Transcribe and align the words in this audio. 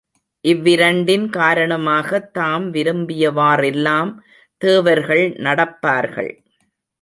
இவ்விரண்டின் 0.45 1.29
காரணமாகத் 1.29 2.33
தாம் 2.33 2.73
விரும்பியவாறெல்லாம் 2.73 4.11
தேவர்கள் 4.61 5.25
நடப்பார்கள்! 5.39 6.33